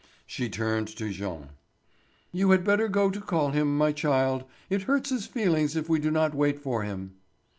She 0.25 0.49
turned 0.49 0.87
to 0.97 1.11
Jean: 1.11 1.49
"You 2.31 2.49
had 2.49 2.63
better 2.63 2.87
go 2.87 3.11
to 3.11 3.21
call 3.21 3.51
him, 3.51 3.77
my 3.77 3.91
child; 3.91 4.45
it 4.67 4.81
hurts 4.89 5.11
his 5.11 5.27
feelings 5.27 5.75
if 5.75 5.89
we 5.89 5.99
do 5.99 6.09
not 6.09 6.33
wait 6.33 6.57
for 6.59 6.81
him." 6.81 7.17